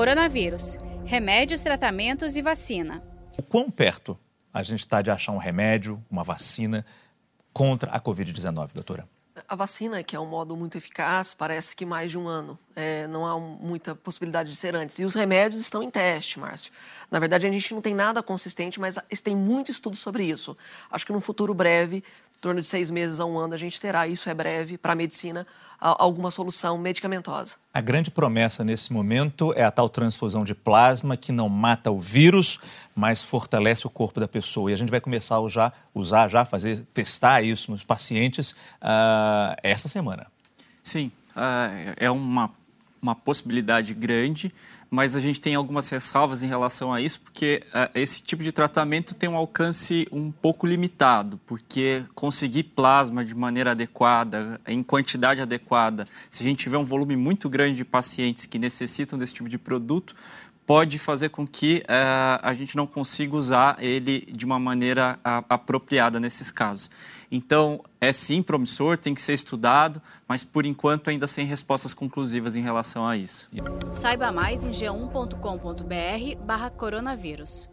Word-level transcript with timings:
Coronavírus: 0.00 0.78
remédios, 1.04 1.60
tratamentos 1.60 2.34
e 2.34 2.40
vacina. 2.40 3.04
O 3.36 3.42
quão 3.42 3.70
perto 3.70 4.18
a 4.50 4.62
gente 4.62 4.80
está 4.80 5.02
de 5.02 5.10
achar 5.10 5.30
um 5.30 5.36
remédio, 5.36 6.02
uma 6.10 6.24
vacina 6.24 6.86
contra 7.52 7.90
a 7.90 8.00
Covid-19, 8.00 8.72
doutora? 8.72 9.06
A 9.46 9.54
vacina, 9.54 10.02
que 10.02 10.16
é 10.16 10.20
um 10.20 10.24
modo 10.24 10.56
muito 10.56 10.78
eficaz, 10.78 11.34
parece 11.34 11.76
que 11.76 11.84
mais 11.84 12.10
de 12.10 12.16
um 12.16 12.26
ano. 12.26 12.58
É, 12.74 13.06
não 13.08 13.26
há 13.26 13.38
muita 13.38 13.94
possibilidade 13.94 14.48
de 14.48 14.56
ser 14.56 14.74
antes. 14.74 14.98
E 14.98 15.04
os 15.04 15.14
remédios 15.14 15.60
estão 15.60 15.82
em 15.82 15.90
teste, 15.90 16.38
Márcio. 16.38 16.72
Na 17.10 17.18
verdade, 17.18 17.46
a 17.46 17.52
gente 17.52 17.74
não 17.74 17.82
tem 17.82 17.94
nada 17.94 18.22
consistente, 18.22 18.80
mas 18.80 18.98
tem 19.22 19.36
muito 19.36 19.70
estudo 19.70 19.96
sobre 19.96 20.24
isso. 20.24 20.56
Acho 20.90 21.04
que 21.04 21.12
no 21.12 21.20
futuro 21.20 21.52
breve, 21.52 22.02
em 22.40 22.42
torno 22.42 22.62
de 22.62 22.66
seis 22.66 22.90
meses 22.90 23.20
a 23.20 23.26
um 23.26 23.38
ano, 23.38 23.52
a 23.52 23.56
gente 23.58 23.78
terá, 23.78 24.08
isso 24.08 24.30
é 24.30 24.32
breve, 24.32 24.78
para 24.78 24.94
a 24.94 24.96
medicina, 24.96 25.46
alguma 25.78 26.30
solução 26.30 26.78
medicamentosa. 26.78 27.56
A 27.72 27.82
grande 27.82 28.10
promessa 28.10 28.64
nesse 28.64 28.90
momento 28.90 29.52
é 29.54 29.62
a 29.62 29.70
tal 29.70 29.90
transfusão 29.90 30.42
de 30.42 30.54
plasma 30.54 31.18
que 31.18 31.32
não 31.32 31.50
mata 31.50 31.90
o 31.90 32.00
vírus, 32.00 32.58
mas 32.96 33.22
fortalece 33.22 33.86
o 33.86 33.90
corpo 33.90 34.18
da 34.18 34.26
pessoa. 34.26 34.70
E 34.70 34.74
a 34.74 34.76
gente 34.76 34.88
vai 34.88 35.02
começar 35.02 35.34
a 35.34 35.40
usar, 35.40 35.88
usar 35.94 36.28
já, 36.28 36.46
fazer, 36.46 36.80
testar 36.94 37.42
isso 37.42 37.70
nos 37.70 37.84
pacientes 37.84 38.52
uh, 38.52 39.54
essa 39.62 39.90
semana. 39.90 40.26
Sim, 40.82 41.12
uh, 41.36 41.94
é 41.98 42.10
uma, 42.10 42.50
uma 43.02 43.14
possibilidade 43.14 43.94
grande 43.94 44.52
mas 44.90 45.14
a 45.14 45.20
gente 45.20 45.40
tem 45.40 45.54
algumas 45.54 45.88
ressalvas 45.88 46.42
em 46.42 46.48
relação 46.48 46.92
a 46.92 47.00
isso, 47.00 47.20
porque 47.20 47.62
uh, 47.68 47.88
esse 47.94 48.20
tipo 48.20 48.42
de 48.42 48.50
tratamento 48.50 49.14
tem 49.14 49.30
um 49.30 49.36
alcance 49.36 50.08
um 50.10 50.32
pouco 50.32 50.66
limitado, 50.66 51.38
porque 51.46 52.02
conseguir 52.12 52.64
plasma 52.64 53.24
de 53.24 53.32
maneira 53.32 53.70
adequada, 53.70 54.60
em 54.66 54.82
quantidade 54.82 55.40
adequada, 55.40 56.08
se 56.28 56.42
a 56.42 56.46
gente 56.46 56.58
tiver 56.58 56.76
um 56.76 56.84
volume 56.84 57.14
muito 57.14 57.48
grande 57.48 57.76
de 57.76 57.84
pacientes 57.84 58.46
que 58.46 58.58
necessitam 58.58 59.16
desse 59.16 59.32
tipo 59.32 59.48
de 59.48 59.58
produto, 59.58 60.16
pode 60.70 61.00
fazer 61.00 61.30
com 61.30 61.44
que 61.44 61.78
uh, 61.78 62.38
a 62.42 62.54
gente 62.54 62.76
não 62.76 62.86
consiga 62.86 63.34
usar 63.34 63.82
ele 63.82 64.20
de 64.30 64.44
uma 64.44 64.56
maneira 64.56 65.18
uh, 65.18 65.44
apropriada 65.48 66.20
nesses 66.20 66.52
casos. 66.52 66.88
Então, 67.28 67.82
é 68.00 68.12
sim 68.12 68.40
promissor, 68.40 68.96
tem 68.96 69.12
que 69.12 69.20
ser 69.20 69.32
estudado, 69.32 70.00
mas 70.28 70.44
por 70.44 70.64
enquanto 70.64 71.10
ainda 71.10 71.26
sem 71.26 71.44
respostas 71.44 71.92
conclusivas 71.92 72.54
em 72.54 72.62
relação 72.62 73.04
a 73.04 73.16
isso. 73.16 73.50
Saiba 73.92 74.30
mais 74.30 74.64
em 74.64 74.70
g1.com.br/barra 74.70 76.70
coronavírus. 76.70 77.68